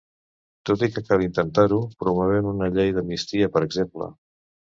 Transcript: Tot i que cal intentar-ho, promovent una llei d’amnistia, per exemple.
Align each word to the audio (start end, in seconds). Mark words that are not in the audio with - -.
Tot 0.69 0.83
i 0.87 0.87
que 0.93 1.01
cal 1.09 1.23
intentar-ho, 1.25 1.77
promovent 2.05 2.49
una 2.53 2.71
llei 2.77 2.91
d’amnistia, 2.95 3.53
per 3.59 3.65
exemple. 3.69 4.09